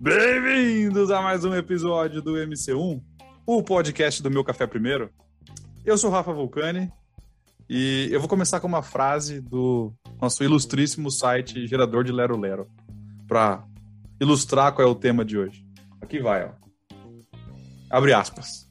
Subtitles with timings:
[0.00, 3.02] Bem-vindos a mais um episódio do MC1,
[3.44, 5.10] o podcast do Meu Café Primeiro.
[5.84, 6.92] Eu sou Rafa Vulcani
[7.68, 12.68] e eu vou começar com uma frase do nosso ilustríssimo site Gerador de Lero Lero,
[13.26, 13.64] para
[14.20, 15.66] ilustrar qual é o tema de hoje.
[16.00, 16.50] Aqui vai, ó.
[17.90, 18.67] Abre aspas.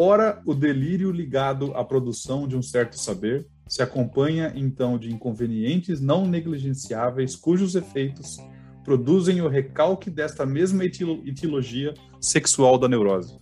[0.00, 6.00] Ora, o delírio ligado à produção de um certo saber se acompanha então de inconvenientes
[6.00, 8.36] não negligenciáveis cujos efeitos
[8.84, 13.40] produzem o recalque desta mesma etiologia sexual da neurose.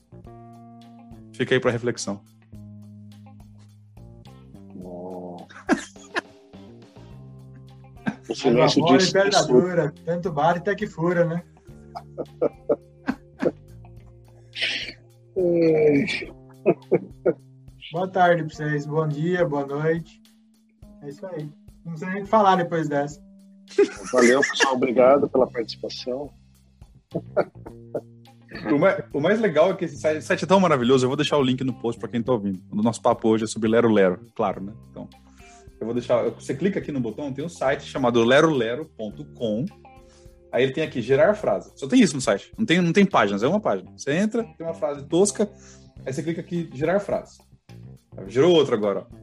[1.35, 2.23] Fica aí para reflexão.
[8.30, 11.43] O silêncio diz envergadura, tanto bate até que fura, né?
[17.97, 20.21] Boa tarde para vocês, bom dia, boa noite.
[21.02, 21.49] É isso aí.
[21.83, 23.19] Não precisa nem falar depois dessa.
[24.13, 24.75] Valeu, pessoal.
[24.75, 26.30] Obrigado pela participação.
[28.73, 31.05] O mais, o mais legal é que esse site, esse site é tão maravilhoso.
[31.05, 32.63] Eu vou deixar o link no post para quem está ouvindo.
[32.71, 34.73] O nosso papo hoje é sobre Lero Lero, claro, né?
[34.91, 35.09] Então,
[35.79, 36.23] eu vou deixar.
[36.31, 39.66] Você clica aqui no botão, tem um site chamado lerolero.com.
[40.51, 41.71] Aí ele tem aqui gerar frase.
[41.75, 42.51] Só tem isso no site.
[42.57, 43.91] Não tem, não tem páginas, é uma página.
[43.95, 45.51] Você entra, tem uma frase tosca,
[46.07, 47.38] aí você clica aqui gerar frase.
[48.27, 49.01] Gerou outra agora.
[49.01, 49.17] Ó.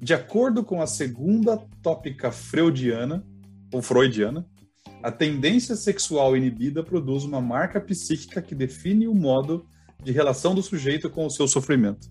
[0.00, 3.24] De acordo com a segunda tópica freudiana,
[3.72, 4.46] ou freudiana,
[5.02, 9.66] a tendência sexual inibida produz uma marca psíquica que define o modo
[10.02, 12.08] de relação do sujeito com o seu sofrimento.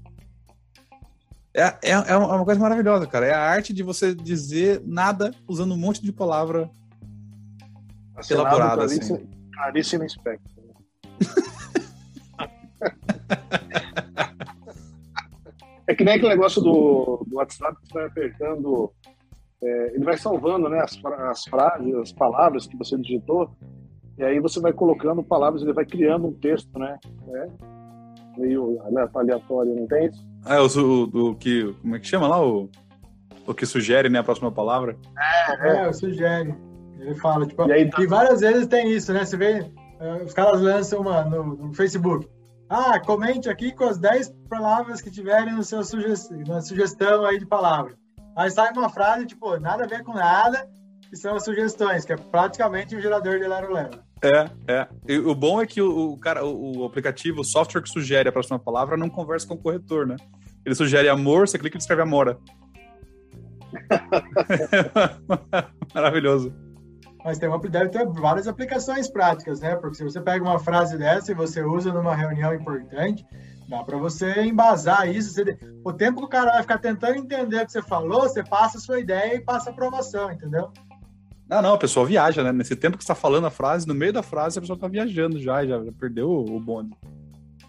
[1.53, 3.25] É, é, é uma coisa maravilhosa, cara.
[3.25, 6.69] É a arte de você dizer nada usando um monte de palavra
[8.15, 8.85] Assinado elaborada.
[8.85, 9.29] Clarice, Assim.
[9.53, 10.63] Clarice Lispector.
[15.87, 18.91] É que nem aquele negócio do, do WhatsApp que você vai apertando,
[19.63, 20.99] é, ele vai salvando né, as,
[21.29, 23.49] as frases, as palavras que você digitou,
[24.17, 26.97] e aí você vai colocando palavras, ele vai criando um texto, né?
[27.29, 27.47] É
[28.39, 28.79] meio
[29.15, 30.25] aleatório, não tem isso?
[30.45, 31.73] Ah, o, o, o que.
[31.81, 32.45] Como é que chama lá?
[32.45, 32.69] O,
[33.45, 34.19] o que sugere, né?
[34.19, 34.97] A próxima palavra.
[35.61, 36.53] É, eu sugere.
[36.99, 39.23] Ele fala, tipo, E aí tá- e várias vezes tem isso, né?
[39.25, 39.65] Você vê,
[39.99, 42.27] eh, os caras lançam uma no, no Facebook.
[42.69, 46.13] Ah, comente aqui com as 10 palavras que tiverem no seu suge
[46.45, 47.97] na sugestão aí de palavra.
[48.35, 50.69] Aí sai uma frase, tipo, nada a ver com nada,
[51.09, 54.03] que são as sugestões, que é praticamente um gerador de Lero Lero.
[54.21, 54.87] É, é.
[55.07, 58.27] E o bom é que o, o cara, o, o aplicativo, o software que sugere
[58.27, 60.17] a próxima palavra não conversa com o corretor, né?
[60.65, 62.37] Ele sugere amor, você clica e ele escreve amora.
[65.93, 66.66] Maravilhoso.
[67.27, 69.75] Mas tem uma, deve ter várias aplicações práticas, né?
[69.75, 73.25] Porque se você pega uma frase dessa e você usa numa reunião importante,
[73.67, 75.33] dá para você embasar isso.
[75.33, 78.41] Você- o tempo que o cara vai ficar tentando entender o que você falou, você
[78.41, 80.71] passa a sua ideia e passa a aprovação, entendeu?
[81.49, 82.53] Não, não, a pessoa viaja, né?
[82.53, 84.87] Nesse tempo que você tá falando a frase, no meio da frase, a pessoa tá
[84.87, 86.95] viajando já, já, perdeu o bonde.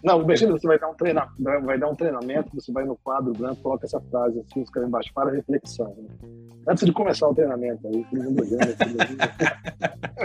[0.03, 3.33] Não, imagina, você vai dar, um treina, vai dar um treinamento, você vai no quadro
[3.33, 5.93] branco, coloca essa frase assim, escreve embaixo, para reflexão.
[5.97, 6.29] né?
[6.67, 8.75] Antes de começar o treinamento, aí, todo mundo olhando,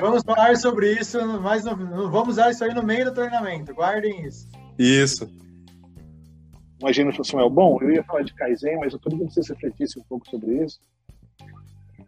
[0.00, 3.74] Vamos falar sobre isso, mas não, não vamos usar isso aí no meio do treinamento.
[3.74, 4.48] Guardem isso.
[4.78, 5.28] Isso.
[6.80, 10.02] Imagina o Samuel, bom, eu ia falar de Kaizen, mas eu queria que vocês refletissem
[10.02, 10.78] um pouco sobre isso.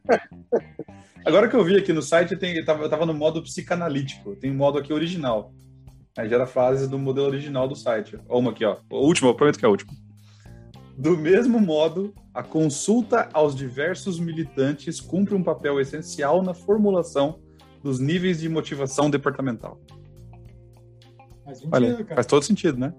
[1.25, 4.37] Agora que eu vi aqui no site, tem, eu, tava, eu tava no modo psicanalítico.
[4.37, 5.53] Tem um modo aqui original.
[6.17, 8.19] Aí gera frases do modelo original do site.
[8.29, 8.79] Ó, uma aqui, ó.
[8.91, 9.93] A última, eu prometo que é a última.
[10.97, 17.39] Do mesmo modo, a consulta aos diversos militantes cumpre um papel essencial na formulação
[17.83, 19.79] dos níveis de motivação departamental.
[21.45, 22.15] Faz Olha, sentido, cara.
[22.17, 22.95] faz todo sentido, né?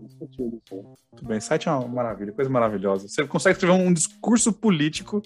[0.00, 0.62] Faz sentido.
[0.70, 3.08] Muito bem, site é uma maravilha, coisa maravilhosa.
[3.08, 5.20] Você consegue escrever um discurso político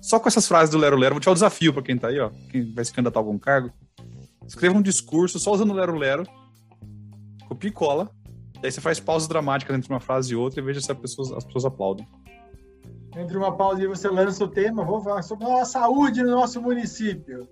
[0.00, 1.16] só com essas frases do Lero Lero.
[1.16, 2.30] Vou te dar um desafio para quem tá aí, ó.
[2.50, 3.72] Quem vai se candidatar a algum cargo.
[4.46, 6.24] Escreva um discurso só usando o Lero Lero.
[7.54, 8.10] Copia e cola.
[8.60, 10.94] E aí você faz pausas dramáticas entre uma frase e outra e veja se a
[10.94, 12.06] pessoa- as pessoas aplaudem.
[13.16, 16.60] Entre uma pausa e você lança o tema, vou falar sobre a saúde no nosso
[16.60, 17.46] município.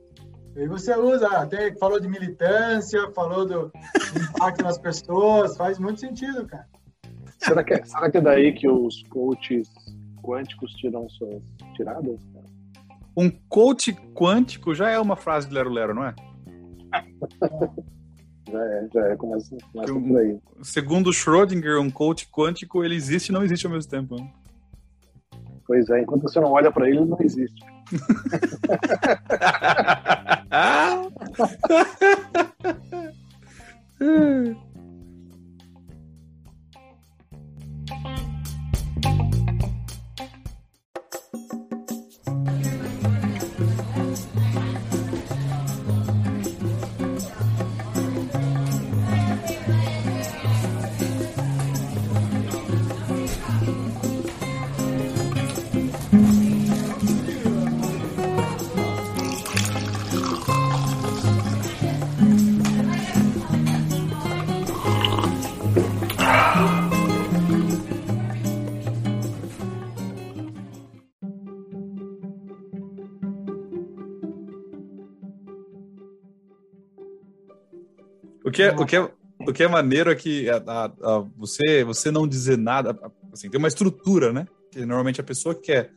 [0.57, 3.71] E aí você usa, até falou de militância, falou do
[4.35, 6.67] impacto nas pessoas, faz muito sentido, cara.
[7.39, 9.69] Será que, é, será que é daí que os coaches
[10.21, 11.41] quânticos tiram suas
[11.77, 12.19] tiradas?
[12.35, 12.47] cara?
[13.17, 16.15] Um coach quântico já é uma frase de Lero Lero, não é?
[18.53, 20.39] Já é, já é, começa, começa Eu- por aí.
[20.63, 24.17] Segundo Schrödinger, um coach quântico, ele existe e não existe ao mesmo tempo.
[24.17, 24.31] né?
[25.67, 27.65] Pois é, enquanto você não olha para ele, ele não existe.
[27.65, 27.67] O
[78.53, 79.11] que é, o que é,
[79.41, 82.97] o que é maneiro é que a, a, a, você, você não dizer nada,
[83.33, 84.47] assim, tem uma estrutura, né?
[84.71, 85.91] Que normalmente a pessoa que quer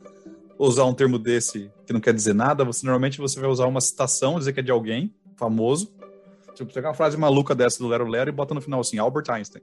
[0.57, 3.81] usar um termo desse que não quer dizer nada, você normalmente você vai usar uma
[3.81, 5.93] citação, dizer que é de alguém famoso.
[6.55, 9.29] Tipo, pegar uma frase maluca dessa do Lero Lero e bota no final assim, Albert
[9.29, 9.61] Einstein.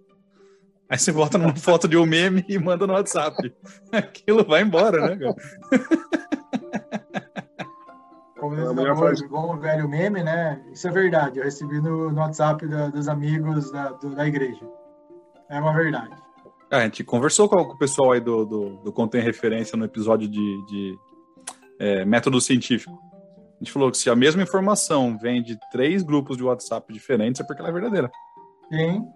[0.88, 3.52] Aí você bota numa foto de um meme e manda no WhatsApp.
[3.90, 5.36] Aquilo vai embora, né, cara?
[8.52, 10.62] O bom velho meme, né?
[10.72, 11.38] Isso é verdade.
[11.38, 14.66] Eu recebi no, no WhatsApp da, dos amigos da, do, da igreja.
[15.48, 16.14] É uma verdade.
[16.70, 20.28] É, a gente conversou com o pessoal aí do, do, do Contém Referência no episódio
[20.28, 20.98] de, de
[21.78, 22.98] é, método científico.
[23.56, 27.40] A gente falou que se a mesma informação vem de três grupos de WhatsApp diferentes,
[27.40, 28.10] é porque ela é verdadeira.
[28.70, 29.06] Sim.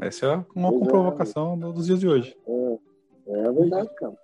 [0.00, 1.72] Essa é uma pois provocação é.
[1.72, 2.36] dos dias de hoje.
[3.28, 4.14] É, é verdade, cara.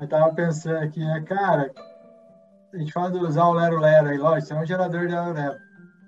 [0.00, 1.72] Eu tava pensando aqui, né, cara?
[2.76, 5.14] A gente fala de usar o Lero Lero aí, lógico, isso é um gerador de
[5.14, 5.32] Lero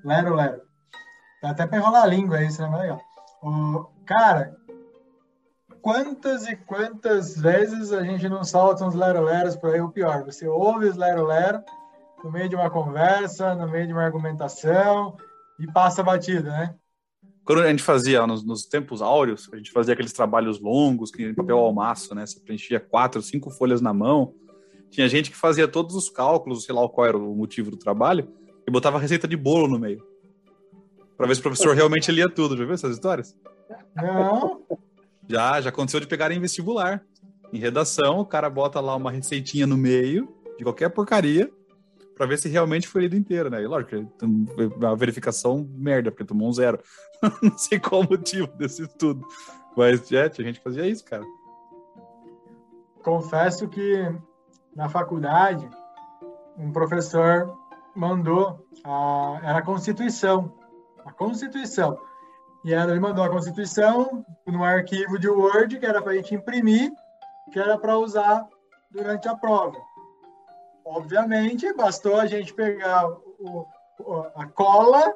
[0.04, 0.34] Lero.
[0.36, 0.62] Lero.
[1.42, 3.00] Dá até pra enrolar a língua aí, isso é mais legal.
[3.42, 4.54] O, cara,
[5.80, 10.46] quantas e quantas vezes a gente não solta uns lero-leros por aí, o pior, você
[10.46, 11.62] ouve os lero-lero
[12.22, 15.16] no meio de uma conversa, no meio de uma argumentação
[15.58, 16.74] e passa batida, né?
[17.44, 21.32] Quando a gente fazia, nos, nos tempos áureos, a gente fazia aqueles trabalhos longos, que
[21.32, 22.26] papel almaço, né?
[22.26, 24.34] Você preenchia quatro, cinco folhas na mão.
[24.90, 28.28] Tinha gente que fazia todos os cálculos, sei lá qual era o motivo do trabalho,
[28.66, 30.02] e botava receita de bolo no meio.
[31.16, 32.56] Para ver se o professor realmente lia tudo.
[32.56, 33.36] Já viu essas histórias?
[33.94, 34.62] Não.
[35.26, 37.04] Já, já aconteceu de pegar em vestibular.
[37.52, 41.50] Em redação, o cara bota lá uma receitinha no meio de qualquer porcaria
[42.14, 43.62] para ver se realmente foi lido inteiro, né?
[43.62, 43.94] E lógico,
[44.84, 46.80] a verificação merda, porque tomou um zero.
[47.42, 49.24] Não sei qual o motivo desse estudo.
[49.76, 51.24] Mas, é, a gente fazia isso, cara.
[53.02, 54.12] Confesso que
[54.78, 55.68] na faculdade,
[56.56, 57.52] um professor
[57.96, 60.54] mandou a, era a Constituição.
[61.04, 61.98] A Constituição.
[62.64, 66.92] E ele mandou a Constituição no arquivo de Word, que era para a gente imprimir,
[67.52, 68.46] que era para usar
[68.88, 69.76] durante a prova.
[70.84, 73.66] Obviamente, bastou a gente pegar o,
[74.36, 75.12] a cola,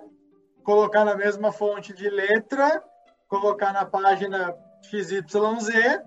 [0.64, 2.82] colocar na mesma fonte de letra,
[3.29, 6.03] colocar na página XYZ,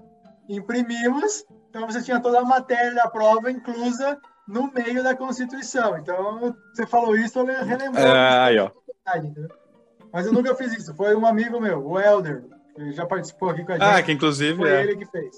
[0.50, 4.18] imprimimos, então você tinha toda a matéria da prova inclusa
[4.48, 5.98] no meio da Constituição.
[5.98, 8.06] Então, você falou isso, eu relembrei.
[8.06, 8.72] É, aí, ó.
[10.14, 10.96] Mas eu nunca fiz isso.
[10.96, 14.00] Foi um amigo meu, o Elder, que já participou aqui com a ah, gente.
[14.00, 14.84] Ah, que inclusive foi é.
[14.84, 15.36] ele que fez.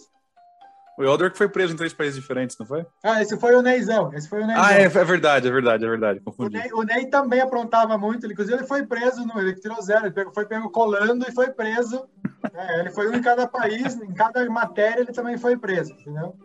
[0.99, 2.85] O Elder que foi preso em três países diferentes, não foi?
[3.03, 4.13] Ah, esse foi o Neizão.
[4.13, 4.63] Esse foi o Neizão.
[4.63, 6.19] Ah, é, é verdade, é verdade, é verdade.
[6.19, 6.57] Confundi.
[6.57, 8.25] O Ney, o Ney também aprontava muito.
[8.25, 10.05] Ele, inclusive, ele foi preso, no, ele tirou zero.
[10.05, 12.07] Ele foi pego colando e foi preso.
[12.53, 16.35] É, ele foi um em cada país, em cada matéria ele também foi preso, entendeu?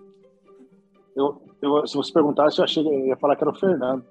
[1.15, 4.05] Eu, eu, se você perguntasse, eu achei que ia falar que era o Fernando.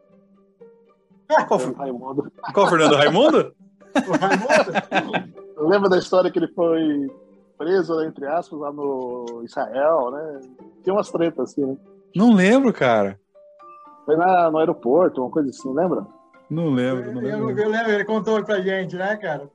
[1.47, 2.31] Qual, o Raimundo.
[2.53, 3.53] Qual Fernando Raimundo?
[3.95, 5.31] O Raimundo?
[5.69, 7.09] Lembra da história que ele foi
[7.57, 10.41] preso, entre aspas, lá no Israel, né?
[10.83, 11.77] Tem umas tretas assim, né?
[12.15, 13.19] Não lembro, cara.
[14.05, 16.05] Foi na, no aeroporto, uma coisa assim, lembra?
[16.49, 17.51] Não lembro, não lembro.
[17.51, 19.49] Eu, eu lembro, ele contou pra gente, né, cara?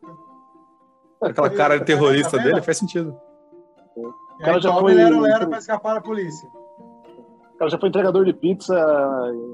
[1.20, 3.18] Aquela cara de terrorista dele faz sentido.
[3.96, 4.94] O cara já foi...
[4.94, 6.48] Lero, lero pra escapar da polícia.
[7.54, 8.74] O cara já foi entregador de pizza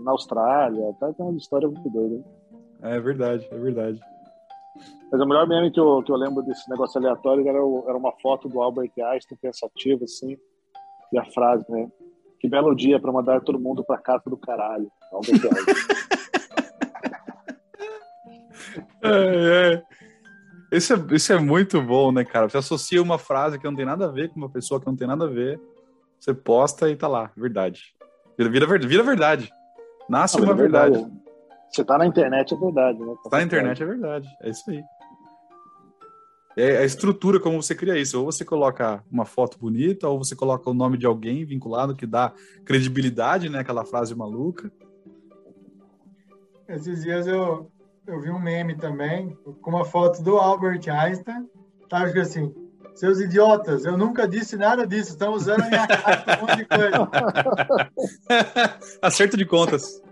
[0.02, 1.12] na Austrália, tá?
[1.12, 2.24] Tem uma história muito doida.
[2.82, 4.00] É verdade, é verdade.
[5.10, 7.96] Mas o melhor meme que eu, que eu lembro desse negócio aleatório era, o, era
[7.96, 10.36] uma foto do Albert Einstein pensativo, assim,
[11.12, 11.88] e a frase, né?
[12.40, 14.90] Que belo dia para mandar todo mundo para casa do caralho.
[15.12, 15.76] Albert Einstein.
[19.04, 19.91] é, é.
[20.72, 22.48] Isso, é, isso é muito bom, né, cara?
[22.48, 24.96] Você associa uma frase que não tem nada a ver com uma pessoa que não
[24.96, 25.60] tem nada a ver,
[26.18, 27.94] você posta e tá lá, verdade.
[28.38, 29.52] Vira, vira, vira verdade.
[30.08, 30.94] Nasce não, uma verdade.
[30.94, 31.22] verdade.
[31.70, 33.14] Você tá na internet, é verdade, né?
[33.22, 34.28] Tá na internet, é verdade.
[34.40, 34.82] É isso aí.
[36.56, 38.18] É a estrutura como você cria isso.
[38.18, 42.06] Ou você coloca uma foto bonita, ou você coloca o nome de alguém vinculado que
[42.06, 42.32] dá
[42.64, 43.60] credibilidade, né?
[43.60, 44.70] Aquela frase maluca.
[46.68, 47.70] Esses dias eu,
[48.06, 51.48] eu vi um meme também com uma foto do Albert Einstein.
[51.88, 52.54] Tava escrito assim:
[52.94, 55.12] seus idiotas, eu nunca disse nada disso.
[55.12, 57.10] Estão usando a minha cara para um monte de coisa.
[59.02, 60.02] Acerto de contas.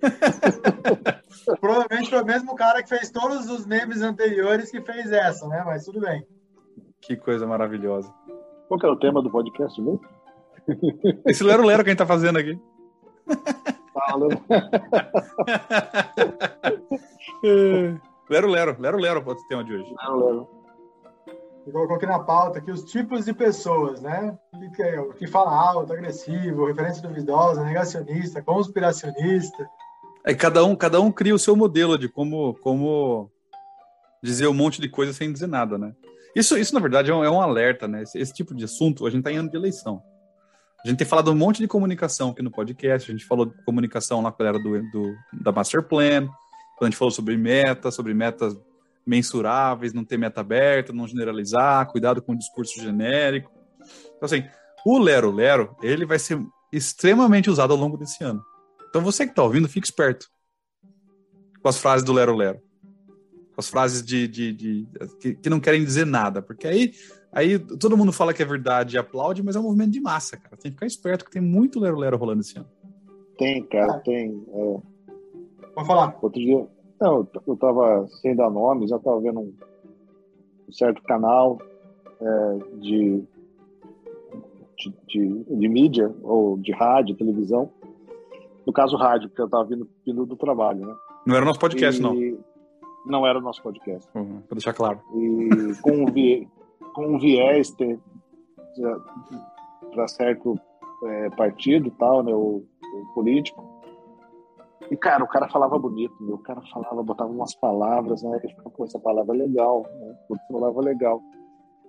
[1.60, 5.62] Provavelmente foi o mesmo cara que fez todos os memes anteriores que fez essa, né?
[5.64, 6.26] Mas tudo bem.
[7.00, 8.12] Que coisa maravilhosa.
[8.68, 10.00] Qual que é o tema do podcast mesmo?
[11.26, 12.58] Esse Lero Lero que a gente tá fazendo aqui.
[13.92, 14.28] Fala.
[17.42, 19.94] Lero Lero, Lero Lero pode ser o tema de hoje.
[20.02, 20.56] Lero Lero.
[21.66, 24.38] Eu colocou aqui na pauta aqui os tipos de pessoas, né?
[24.76, 29.68] Que, é que fala alto, agressivo, referência duvidosa, negacionista, conspiracionista.
[30.24, 33.28] É, cada um, cada um cria o seu modelo de como, como
[34.22, 35.92] dizer um monte de coisa sem dizer nada, né?
[36.36, 38.02] Isso, isso na verdade, é um, é um alerta, né?
[38.02, 40.00] Esse, esse, tipo de assunto, a gente está em ano de eleição.
[40.84, 43.64] A gente tem falado um monte de comunicação aqui no podcast, a gente falou de
[43.64, 46.28] comunicação lá com a galera do, do, da Master Plan,
[46.76, 48.56] quando a gente falou sobre meta, sobre metas
[49.06, 53.50] mensuráveis, não ter meta aberta, não generalizar, cuidado com o discurso genérico.
[54.16, 54.44] Então, assim,
[54.84, 56.38] o Lero Lero, ele vai ser
[56.72, 58.42] extremamente usado ao longo desse ano.
[58.88, 60.26] Então, você que está ouvindo, fique esperto
[61.62, 62.60] com as frases do Lero Lero
[63.56, 66.92] as frases de, de, de que, que, não querem dizer nada, porque aí,
[67.32, 70.36] aí todo mundo fala que é verdade e aplaude, mas é um movimento de massa,
[70.36, 70.56] cara.
[70.56, 72.68] Tem que ficar esperto que tem muito lero-lero rolando esse ano.
[73.38, 74.44] Tem, cara, tem.
[74.52, 74.95] É...
[75.76, 76.18] Pode falar.
[76.22, 76.66] Outro dia,
[76.98, 79.52] não, eu tava sem dar nomes, eu tava vendo um,
[80.68, 81.58] um certo canal
[82.18, 83.22] é, de,
[84.78, 87.70] de, de, de, mídia, ou de rádio, televisão.
[88.66, 90.94] No caso, rádio, porque eu tava vindo, vindo do trabalho, né?
[91.26, 92.02] Não era nosso podcast, e...
[92.02, 92.44] não
[93.06, 94.08] não era o nosso podcast.
[94.14, 95.00] Uhum, para deixar claro.
[95.14, 96.48] E com um, viés,
[96.92, 97.74] com um viés
[99.92, 100.58] para certo
[101.04, 103.64] é, partido e tal, né, o, o, político.
[104.90, 106.36] E, cara, o cara falava bonito, meu.
[106.36, 108.38] o cara falava, botava umas palavras, né?
[108.38, 110.16] Ele ficava, com essa palavra é legal, né?
[110.30, 111.22] Essa palavra é legal.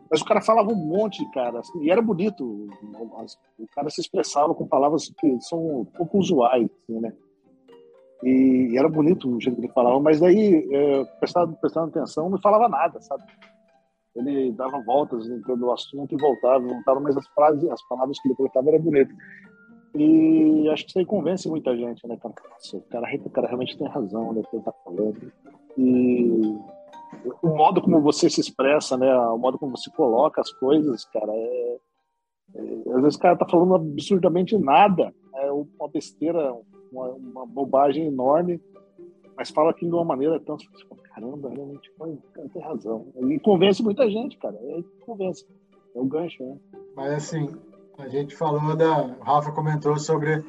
[0.10, 2.44] Mas o cara falava um monte, cara, assim, e era bonito.
[2.44, 7.14] O cara se expressava com palavras que são um pouco usuais, assim, né?
[8.24, 12.30] E, e, era bonito o jeito que ele falava, mas daí, é, prestando, prestando atenção,
[12.30, 13.24] não falava nada, sabe?
[14.16, 18.28] Ele dava voltas dentro do assunto e voltava, voltava, mas as frases, as palavras que
[18.28, 19.16] ele colocava eram bonitas.
[19.98, 22.34] E acho que isso aí convence muita gente, né, cara?
[22.74, 25.32] O cara, o cara realmente tem razão, né, que ele tá falando.
[25.78, 26.58] E
[27.42, 31.32] o modo como você se expressa, né, o modo como você coloca as coisas, cara,
[31.34, 31.78] é,
[32.56, 36.54] é às vezes o cara tá falando absurdamente nada, é uma besteira,
[36.92, 38.62] uma, uma bobagem enorme,
[39.36, 40.58] mas fala aquilo de uma maneira tão.
[41.14, 41.92] Caramba, realmente
[42.54, 43.08] tem razão.
[43.16, 44.56] E convence muita gente, cara.
[44.56, 45.46] É, convence.
[45.96, 46.58] É o gancho, né?
[46.96, 47.50] Mas assim,
[47.98, 49.02] a gente falou da.
[49.02, 50.46] O Rafa comentou sobre.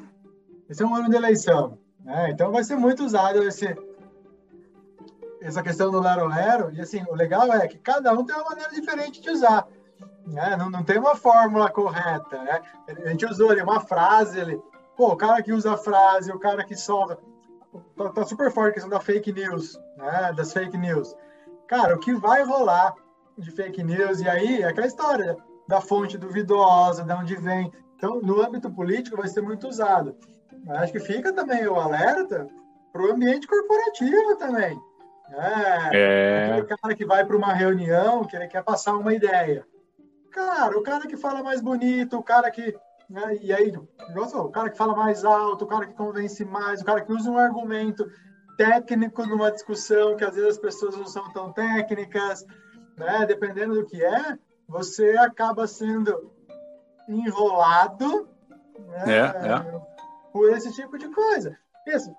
[0.69, 1.78] Esse é um ano de eleição.
[2.00, 2.31] Né?
[2.31, 3.75] Então vai ser muito usado esse,
[5.40, 6.71] essa questão do Lero Lero.
[6.75, 9.67] E assim, o legal é que cada um tem uma maneira diferente de usar.
[10.26, 10.57] Né?
[10.57, 12.43] Não, não tem uma fórmula correta.
[12.43, 12.61] Né?
[13.05, 14.61] A gente usou ali uma frase ali.
[14.97, 17.19] Pô, o cara que usa a frase, o cara que solta.
[17.97, 20.33] Tá, tá, super forte a questão da fake news, né?
[20.35, 21.14] Das fake news.
[21.67, 22.95] Cara, o que vai rolar
[23.37, 25.37] de fake news, e aí é aquela história
[25.68, 27.70] da fonte duvidosa, de onde vem.
[27.94, 30.16] Então, no âmbito político, vai ser muito usado.
[30.64, 32.48] Mas acho que fica também o alerta
[32.92, 34.80] para o ambiente corporativo também.
[35.30, 36.46] É, é.
[36.46, 39.64] Aquele cara que vai para uma reunião, que ele quer passar uma ideia.
[40.32, 42.75] Cara, o cara que fala mais bonito, o cara que
[43.08, 43.38] né?
[43.40, 47.00] E aí, o cara que fala mais alto, o cara que convence mais, o cara
[47.00, 48.06] que usa um argumento
[48.56, 52.44] técnico numa discussão que às vezes as pessoas não são tão técnicas,
[52.96, 53.25] né?
[53.26, 56.30] Dependendo do que é, você acaba sendo
[57.08, 58.28] enrolado
[58.78, 59.04] né?
[59.06, 59.80] é, é.
[60.32, 61.56] por esse tipo de coisa.
[61.87, 62.14] Isso.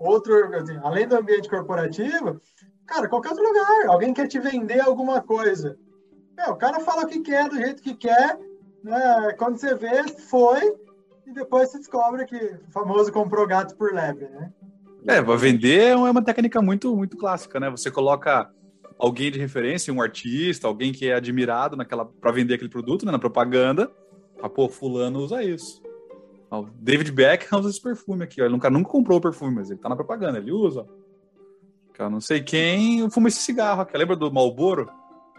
[0.00, 2.40] Outro, assim, além do ambiente corporativo,
[2.86, 5.78] cara, qualquer outro lugar, alguém quer te vender alguma coisa.
[6.48, 8.38] O cara fala o que quer, do jeito que quer,
[8.82, 9.32] né?
[9.38, 10.74] Quando você vê, foi,
[11.26, 14.52] e depois você descobre que o famoso comprou gato por lebre, né?
[15.08, 17.70] É, vender é uma técnica muito, muito clássica, né?
[17.70, 18.50] Você coloca
[18.98, 23.12] alguém de referência, um artista, alguém que é admirado naquela para vender aquele produto, né,
[23.12, 23.90] na propaganda.
[24.42, 25.82] Ah, pô, fulano usa isso.
[26.50, 28.44] o David Beckham usa esse perfume aqui, ó.
[28.44, 30.86] Ele nunca, nunca comprou o perfume, mas ele tá na propaganda, ele usa.
[31.98, 33.96] Eu não sei quem fuma esse cigarro aqui.
[33.96, 34.90] Lembra do Marlboro?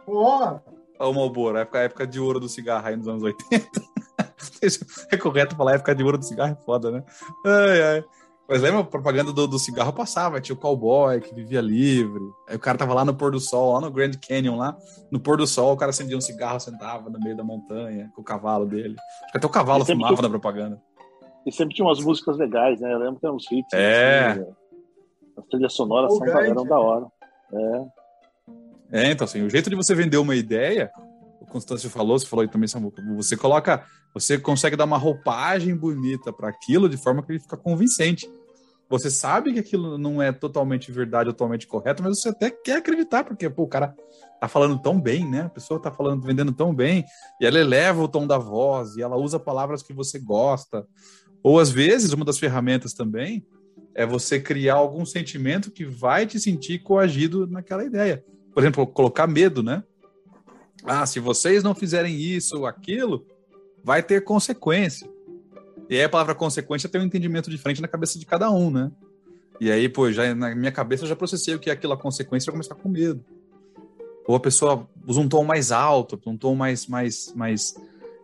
[0.06, 0.60] Pô,
[1.00, 3.70] o Marlboro, a época, a época de ouro do cigarro aí nos anos 80.
[5.12, 7.04] é correto falar época de ouro do cigarro, é foda, né?
[7.46, 8.06] Ai, ai.
[8.48, 12.22] Mas lembra a propaganda do, do cigarro passava, tinha o cowboy que vivia livre.
[12.48, 14.77] Aí o cara tava lá no pôr do sol, lá no Grand Canyon, lá.
[15.12, 18.22] No pôr do sol, o cara acendia um cigarro, sentava no meio da montanha, com
[18.22, 18.96] o cavalo dele.
[19.34, 20.22] Até o cavalo fumava tinha...
[20.24, 20.82] na propaganda.
[21.46, 22.94] E sempre tinha umas músicas legais, né?
[22.94, 23.74] Eu lembro que tem uns hits.
[23.74, 24.32] É.
[24.32, 24.46] Assim,
[25.38, 27.06] as trilhas sonoras são, eram da hora.
[27.54, 27.98] É.
[28.89, 30.89] É, então assim, o jeito de você vender uma ideia,
[31.39, 35.75] o Constâncio falou, você falou aí também, Samuca, você coloca, você consegue dar uma roupagem
[35.75, 38.29] bonita para aquilo de forma que ele fica convincente.
[38.89, 43.24] Você sabe que aquilo não é totalmente verdade, totalmente correto, mas você até quer acreditar,
[43.24, 43.94] porque pô, o cara
[44.39, 45.41] tá falando tão bem, né?
[45.41, 47.03] A pessoa tá falando, vendendo tão bem,
[47.41, 50.88] e ela eleva o tom da voz, e ela usa palavras que você gosta.
[51.44, 53.46] Ou às vezes, uma das ferramentas também
[53.94, 58.24] é você criar algum sentimento que vai te sentir coagido naquela ideia
[58.58, 59.84] por exemplo, colocar medo, né?
[60.88, 63.25] Ah, se vocês não fizerem isso ou aquilo,
[63.84, 65.10] vai ter consequência.
[65.89, 68.91] E aí a palavra consequência tem um entendimento diferente na cabeça de cada um, né?
[69.60, 72.50] E aí, pô, já na minha cabeça eu já processei o que é aquela consequência
[72.50, 73.24] e começar com medo.
[74.27, 77.75] Ou a pessoa usa um tom mais alto, um tom mais, mais, mais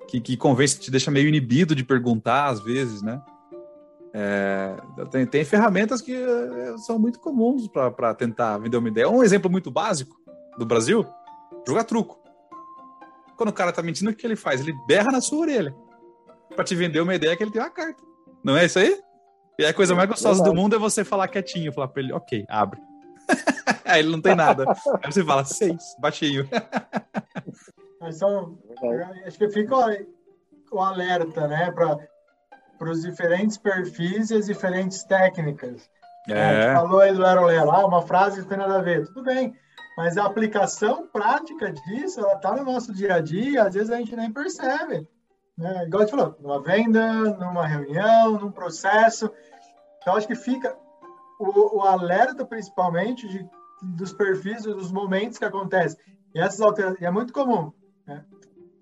[0.07, 3.21] que, que convence, te deixa meio inibido de perguntar às vezes, né?
[4.15, 4.75] É,
[5.09, 9.09] tem, tem, ferramentas que é, são muito comuns para tentar vender uma ideia.
[9.09, 10.21] Um exemplo muito básico
[10.57, 11.05] do Brasil:
[11.67, 12.22] jogar truco.
[13.37, 14.61] Quando o cara tá mentindo, o que ele faz?
[14.61, 15.75] Ele berra na sua orelha
[16.55, 18.01] para te vender uma ideia que ele tem uma carta.
[18.43, 18.99] Não é isso aí?
[19.57, 22.45] E a coisa mais gostosa do mundo é você falar quietinho, falar para ele, ok,
[22.49, 22.81] abre.
[23.85, 24.65] aí ele não tem nada.
[25.03, 26.47] Aí você fala, seis, baixinho.
[28.01, 28.57] Mas são,
[29.25, 29.75] acho que fica
[30.71, 35.89] o alerta, né, para os diferentes perfis e as diferentes técnicas.
[36.27, 36.41] É.
[36.41, 39.05] A gente falou aí do Lero Lero, ah, uma frase que tem nada a ver.
[39.07, 39.53] Tudo bem,
[39.97, 43.97] mas a aplicação prática disso, ela está no nosso dia a dia, às vezes a
[43.97, 45.07] gente nem percebe.
[45.57, 45.85] Né?
[45.85, 49.31] Igual a gente falou, numa venda, numa reunião, num processo.
[50.01, 50.75] Então, acho que fica
[51.39, 53.47] o, o alerta, principalmente, de,
[53.81, 55.99] dos perfis, dos momentos que acontecem.
[56.33, 57.71] E essas alterações, é muito comum.
[58.07, 58.23] Né?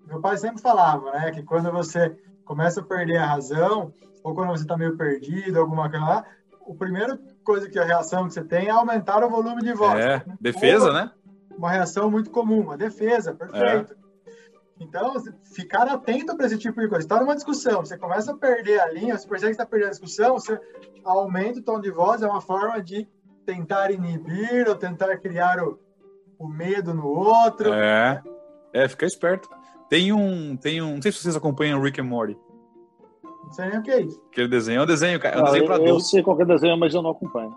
[0.06, 2.10] Meu pai sempre falava, né, que quando você
[2.44, 3.92] começa a perder a razão,
[4.24, 6.26] ou quando você está meio perdido, alguma coisa lá,
[6.68, 9.98] a primeira coisa que a reação que você tem é aumentar o volume de voz.
[10.04, 11.10] É, defesa, né?
[11.56, 13.94] Uma reação muito comum, uma defesa, perfeito.
[13.94, 14.02] É.
[14.80, 15.14] Então,
[15.54, 17.04] ficar atento para esse tipo de coisa.
[17.04, 19.92] Está numa discussão, você começa a perder a linha, você percebe que está perdendo a
[19.92, 20.58] discussão, você
[21.04, 23.06] aumenta o tom de voz, é uma forma de
[23.46, 25.78] tentar inibir ou tentar criar o,
[26.38, 27.72] o medo no outro.
[27.72, 28.22] É,
[28.72, 29.48] é, fica esperto.
[29.88, 32.36] Tem um, tem um, não sei se vocês acompanham Rick and Morty.
[33.44, 34.20] Não sei nem o que é isso.
[34.30, 35.36] Aquele desenho é um desenho, cara.
[35.36, 35.94] É um desenho para adultos.
[35.94, 37.54] Eu sei qual é o desenho, mas eu não acompanho.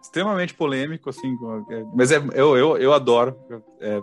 [0.00, 1.36] Extremamente polêmico, assim.
[1.70, 3.36] É, mas é, eu, eu, eu adoro.
[3.80, 4.00] É,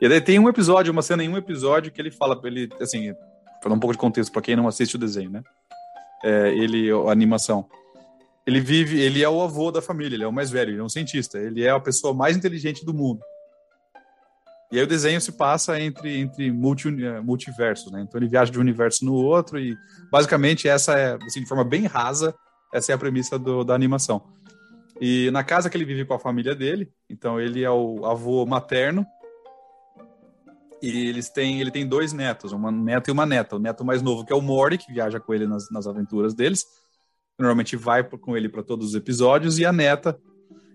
[0.00, 3.14] e daí tem um episódio, uma cena em um episódio que ele fala, ele, assim,
[3.60, 5.42] para dar um pouco de contexto para quem não assiste o desenho, né?
[6.24, 7.66] É, ele, a animação.
[8.44, 10.82] Ele vive, ele é o avô da família, ele é o mais velho, ele é
[10.82, 13.20] um cientista, ele é a pessoa mais inteligente do mundo.
[14.72, 18.00] E aí o desenho se passa entre, entre multi, é, multiversos, né?
[18.00, 19.76] Então ele viaja de um universo no outro e
[20.10, 22.34] basicamente essa é, assim, de forma bem rasa,
[22.72, 24.22] essa é a premissa do, da animação.
[24.98, 28.46] E na casa que ele vive com a família dele, então ele é o avô
[28.46, 29.06] materno
[30.80, 33.56] e eles têm, ele tem dois netos, uma neta e uma neta.
[33.56, 36.32] O neto mais novo, que é o Mori, que viaja com ele nas, nas aventuras
[36.32, 36.64] deles.
[37.38, 39.58] Normalmente vai com ele para todos os episódios.
[39.58, 40.18] E a neta,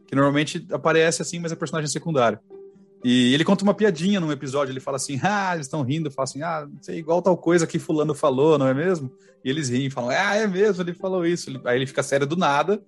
[0.05, 2.39] que normalmente aparece assim, mas é personagem secundário.
[3.09, 6.25] E ele conta uma piadinha num episódio, ele fala assim, ah, eles estão rindo, fala
[6.25, 9.09] assim, ah, não sei, igual tal coisa que fulano falou, não é mesmo?
[9.45, 11.49] E eles riem, falam, ah, é mesmo, ele falou isso.
[11.63, 12.83] Aí ele fica sério do nada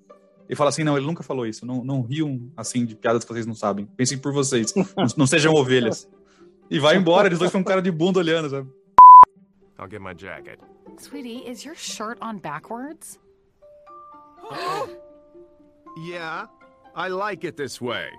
[0.50, 3.32] e fala assim, não, ele nunca falou isso, não, não riam assim de piadas que
[3.32, 6.06] vocês não sabem, pensem por vocês, não, não sejam ovelhas.
[6.70, 8.70] E vai embora, eles dois com um cara de bunda olhando, sabe?
[9.80, 10.60] I'll get my jacket.
[10.98, 13.18] Sweetie, is your shirt on backwards?
[16.06, 16.48] yeah,
[16.94, 18.10] I like it this way.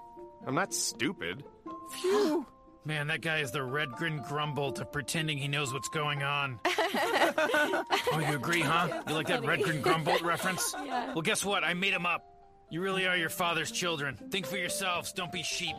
[0.46, 1.44] I'm not stupid.
[1.90, 2.46] Phew.
[2.87, 6.59] Man, that guy is the Redgrin Grumbolt of pretending he knows what's going on.
[6.64, 7.85] oh,
[8.26, 9.03] you agree, huh?
[9.07, 10.74] You like that Redgrin Grumbolt reference?
[10.85, 11.12] Yeah.
[11.12, 11.62] Well, guess what?
[11.62, 12.24] I made him up.
[12.70, 14.16] You really are your father's children.
[14.31, 15.76] Think for yourselves, don't be sheep.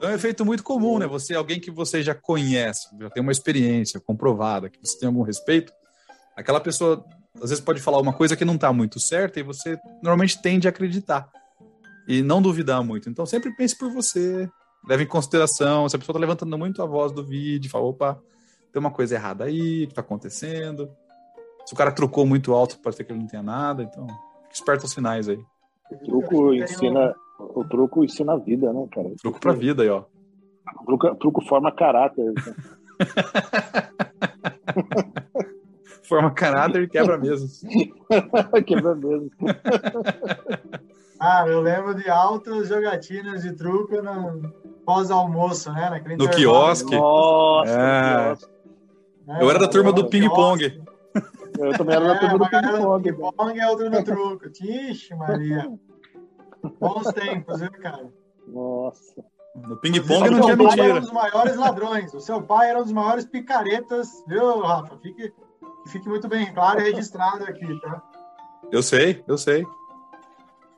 [0.00, 1.06] É um efeito muito comum, né?
[1.06, 5.22] Você, alguém que você já conhece, já tem uma experiência comprovada, que você tem algum
[5.22, 5.72] respeito,
[6.34, 7.04] aquela pessoa
[7.36, 10.66] às vezes pode falar uma coisa que não está muito certa e você normalmente tende
[10.66, 11.30] a acreditar
[12.06, 13.08] e não duvidar muito.
[13.08, 14.48] Então sempre pense por você,
[14.88, 15.88] leve em consideração.
[15.88, 18.20] Se a pessoa está levantando muito a voz do vídeo, fala, opa,
[18.72, 20.90] tem uma coisa errada aí, que está acontecendo.
[21.64, 23.82] Se o cara trucou muito alto, pode ser que ele não tenha nada.
[23.82, 24.06] Então,
[24.44, 25.38] fique esperto aos sinais aí.
[25.90, 29.10] O truco ensina, o truco ensina a vida, né, cara?
[29.20, 30.04] Truco pra vida aí, ó.
[30.86, 32.32] Truco, truco forma caráter.
[36.12, 37.62] Forma caráter e quebra mesas.
[38.66, 39.30] quebra mesas.
[41.24, 44.52] Ah, eu lembro de altas jogatinas de truco no
[44.84, 45.88] pós-almoço, né?
[45.88, 46.96] Naquele no quiosque.
[46.96, 48.24] Nossa, é.
[48.24, 48.52] quiosque.
[49.28, 50.82] É, eu era da turma do ping-pong.
[51.60, 53.02] Eu também era da turma do ping-pong.
[53.04, 54.48] Ping-pong é outra no truco.
[54.48, 55.72] Ixi, Maria.
[56.80, 58.10] Bons tempos, viu, cara?
[58.48, 59.24] Nossa.
[59.54, 60.84] No ping-pong não tinha mentira.
[60.86, 62.12] era um dos maiores ladrões.
[62.14, 64.98] O seu pai era um dos maiores picaretas, viu, Rafa?
[64.98, 65.32] Fique,
[65.86, 68.02] fique muito bem claro e registrado aqui, tá?
[68.72, 69.64] Eu sei, eu sei.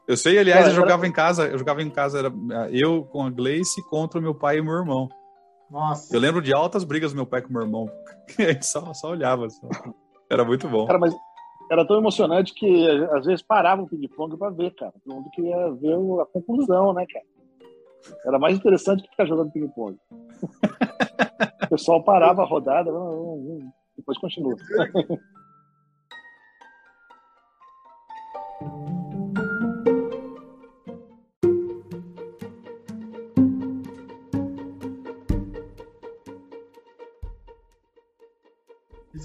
[0.06, 2.32] Eu sei, aliás, eu jogava em casa, eu jogava em casa, era
[2.70, 5.08] eu com a Gleice contra o meu pai e meu irmão.
[5.70, 6.14] Nossa.
[6.14, 7.90] Eu lembro de altas brigas do meu pai com o meu irmão.
[8.38, 9.48] A gente só, só olhava.
[9.48, 9.66] Só.
[10.30, 10.86] Era muito bom.
[10.86, 11.14] Cara, mas
[11.70, 14.92] era tão emocionante que às vezes parava o ping-pong para ver, cara.
[15.04, 17.24] Todo mundo queria ver a conclusão, né, cara?
[18.26, 19.96] Era mais interessante que ficar jogando ping-pong.
[21.64, 22.90] o pessoal parava a rodada,
[23.96, 24.54] depois continua.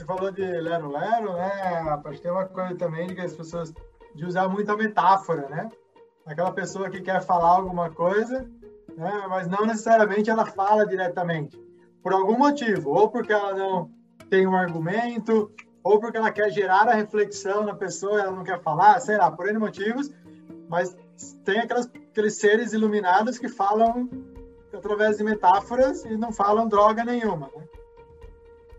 [0.10, 2.02] falou de Lero Lero, né?
[2.04, 3.72] Acho que tem uma coisa também de que as pessoas
[4.16, 5.70] de usar muita metáfora, né?
[6.26, 8.50] Aquela pessoa que quer falar alguma coisa,
[8.98, 9.26] né?
[9.30, 11.62] Mas não necessariamente ela fala diretamente.
[12.02, 13.92] Por algum motivo, ou porque ela não
[14.32, 15.52] tem um argumento,
[15.84, 19.30] ou porque ela quer gerar a reflexão na pessoa, ela não quer falar, sei lá,
[19.30, 20.10] por N motivos,
[20.68, 20.98] mas
[21.46, 24.10] tem aquelas, aqueles seres iluminados que falam
[24.74, 27.64] através de metáforas e não falam droga nenhuma, né?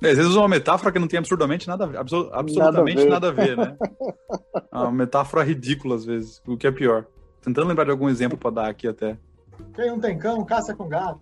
[0.02, 3.28] É, às vezes uma metáfora que não tem absurdamente nada a ver, absol absolutamente nada
[3.28, 3.76] a ver, nada a ver né?
[4.72, 7.06] É uma metáfora ridícula às vezes, o que é pior.
[7.42, 9.18] Tentando lembrar de algum exemplo para dar aqui até.
[9.74, 11.20] Quem não tem cão, caça com gato.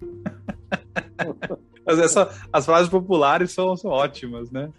[1.84, 4.70] Mas essa, as frases populares são, são ótimas, né?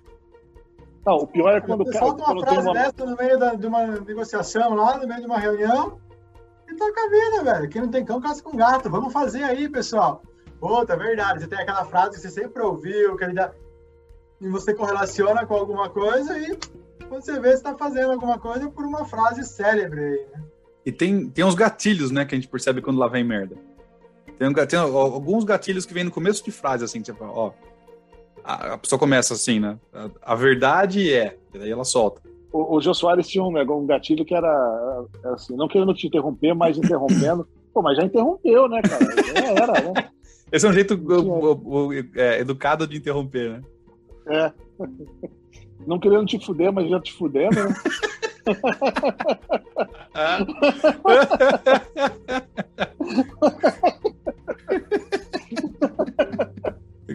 [1.05, 2.05] Não, o pior é quando o cara.
[2.05, 2.73] Solta uma frase uma...
[2.73, 5.99] dessa no meio da, de uma negociação lá, no meio de uma reunião,
[6.69, 7.69] e toca a vida, velho.
[7.69, 8.89] Quem não tem cão, caça com gato.
[8.89, 10.23] Vamos fazer aí, pessoal.
[10.63, 11.41] Outra, verdade.
[11.41, 13.51] Você tem aquela frase que você sempre ouviu, que ele dá...
[14.39, 16.57] e você correlaciona com alguma coisa, e
[17.09, 20.43] quando você vê, você está fazendo alguma coisa por uma frase célebre aí, né?
[20.85, 23.57] E tem, tem uns gatilhos, né, que a gente percebe quando lá vem merda.
[24.39, 27.51] Tem, um, tem alguns gatilhos que vem no começo de frase, assim, tipo, ó.
[28.41, 29.77] A, a pessoa começa assim, né?
[29.93, 31.37] A, a, verdade é.
[31.53, 32.21] E daí ela solta.
[32.51, 36.07] O, o Jô Soares tinha um, né, um gatilho que era assim, não querendo te
[36.07, 37.47] interromper, mas interrompendo.
[37.73, 39.05] Pô, mas já interrompeu, né, cara?
[39.33, 40.09] Já era, né?
[40.53, 40.93] Esse é um jeito
[42.15, 43.61] é, educado de interromper, né?
[44.27, 44.53] É.
[45.87, 47.73] Não querendo te fuder, mas já te fudendo, né?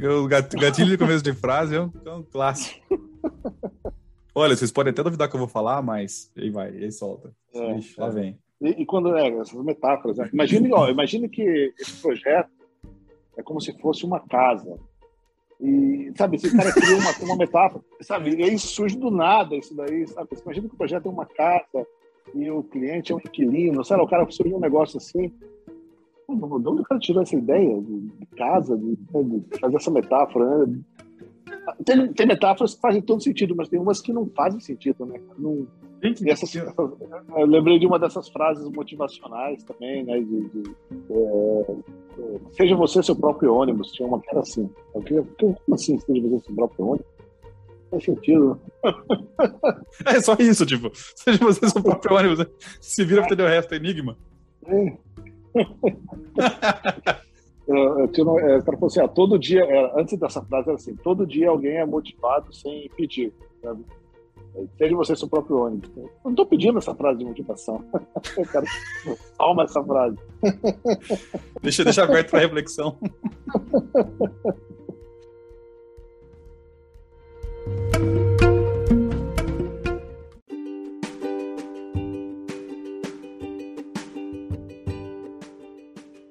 [0.02, 2.80] o gatilho de começo de frase é um, é um, clássico.
[4.34, 7.32] Olha, vocês podem até duvidar que eu vou falar, mas aí vai, aí solta.
[7.54, 8.36] É, Ixi, lá vem.
[8.60, 10.28] E, e, quando é essas metáforas, né?
[10.32, 12.57] imagine, ó, imagine que esse projeto é
[13.48, 14.78] como se fosse uma casa.
[15.58, 18.36] E, sabe, esse cara cria uma, uma metáfora, sabe?
[18.36, 20.28] E aí surge do nada isso daí, sabe?
[20.30, 21.86] Você imagina que o projeto é uma casa
[22.34, 24.02] e o cliente é um inquilino, sabe?
[24.02, 25.32] O cara surge um negócio assim.
[26.28, 30.78] De onde o cara tirou essa ideia de, casa, de, de fazer essa metáfora, né?
[31.84, 35.18] Tem, tem, metáforas que fazem todo sentido, mas tem umas que não fazem sentido, né?
[35.38, 35.66] Não,
[36.02, 40.20] e essas, eu lembrei de uma dessas frases motivacionais também, né?
[40.20, 40.76] De, de
[41.10, 41.76] é,
[42.52, 43.90] seja você seu próprio ônibus.
[43.92, 44.70] Tinha uma que era assim.
[44.92, 47.06] Como assim, seja você seu próprio ônibus?
[47.90, 48.60] Faz sentido.
[50.06, 52.38] É só isso, tipo, seja você seu próprio ônibus.
[52.38, 52.46] Né?
[52.80, 54.16] Se vira pra entender o resto, é enigma.
[54.66, 54.96] É.
[57.66, 60.76] eu, eu tinha, é, cara falou assim: ah, todo dia, é, antes dessa frase era
[60.76, 63.32] assim: todo dia alguém é motivado sem pedir.
[63.60, 63.84] Sabe?
[64.76, 65.90] Seja você seu próprio ônibus.
[65.96, 67.84] Eu não estou pedindo essa frase de motivação.
[68.36, 68.66] Eu quero.
[69.36, 70.18] Toma essa frase.
[71.62, 72.96] Deixa, deixa aberto para reflexão.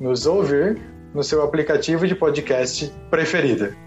[0.00, 0.80] nos ouvir
[1.14, 3.76] no seu aplicativo de podcast preferido.